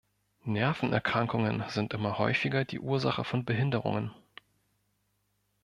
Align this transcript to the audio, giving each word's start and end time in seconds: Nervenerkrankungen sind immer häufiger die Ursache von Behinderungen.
Nervenerkrankungen 0.45 1.63
sind 1.69 1.93
immer 1.93 2.17
häufiger 2.17 2.65
die 2.65 2.79
Ursache 2.79 3.23
von 3.23 3.45
Behinderungen. 3.45 4.09